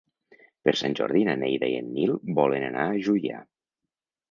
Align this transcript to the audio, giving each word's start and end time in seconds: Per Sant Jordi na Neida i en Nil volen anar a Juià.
Per 0.67 0.71
Sant 0.79 0.95
Jordi 0.99 1.21
na 1.27 1.35
Neida 1.43 1.69
i 1.75 1.77
en 1.83 1.93
Nil 1.99 2.15
volen 2.41 2.67
anar 2.73 2.89
a 2.95 2.99
Juià. 3.09 3.47